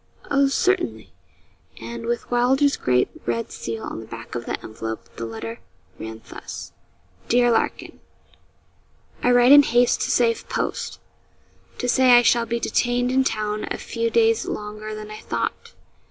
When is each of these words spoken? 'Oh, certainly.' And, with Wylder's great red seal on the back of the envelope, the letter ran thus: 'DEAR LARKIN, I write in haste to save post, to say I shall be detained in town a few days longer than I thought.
'Oh, 0.31 0.47
certainly.' 0.47 1.11
And, 1.79 2.07
with 2.07 2.31
Wylder's 2.31 2.75
great 2.75 3.09
red 3.27 3.51
seal 3.51 3.83
on 3.83 3.99
the 3.99 4.07
back 4.07 4.33
of 4.33 4.47
the 4.47 4.59
envelope, 4.63 5.07
the 5.15 5.27
letter 5.27 5.59
ran 5.99 6.23
thus: 6.27 6.71
'DEAR 7.29 7.51
LARKIN, 7.51 7.99
I 9.21 9.29
write 9.29 9.51
in 9.51 9.61
haste 9.61 10.01
to 10.01 10.09
save 10.09 10.49
post, 10.49 10.99
to 11.77 11.87
say 11.87 12.13
I 12.17 12.23
shall 12.23 12.47
be 12.47 12.59
detained 12.59 13.11
in 13.11 13.23
town 13.23 13.67
a 13.69 13.77
few 13.77 14.09
days 14.09 14.47
longer 14.47 14.95
than 14.95 15.11
I 15.11 15.19
thought. 15.19 15.73